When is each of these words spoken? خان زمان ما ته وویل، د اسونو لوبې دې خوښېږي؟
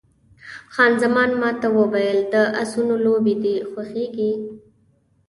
خان 0.73 0.91
زمان 1.03 1.29
ما 1.41 1.49
ته 1.61 1.67
وویل، 1.79 2.19
د 2.33 2.35
اسونو 2.61 2.95
لوبې 3.05 3.35
دې 3.43 3.55
خوښېږي؟ 3.69 4.31